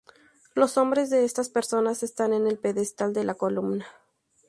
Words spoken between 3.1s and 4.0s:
de la columna.